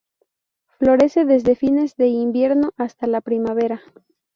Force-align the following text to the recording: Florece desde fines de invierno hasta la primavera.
Florece 0.79 1.25
desde 1.25 1.53
fines 1.55 1.95
de 1.95 2.07
invierno 2.07 2.71
hasta 2.75 3.05
la 3.05 3.21
primavera. 3.21 3.83